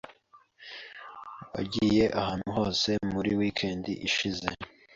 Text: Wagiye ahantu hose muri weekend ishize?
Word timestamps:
Wagiye 1.53 2.03
ahantu 2.19 2.49
hose 2.57 2.89
muri 3.13 3.31
weekend 3.39 3.83
ishize? 4.07 4.47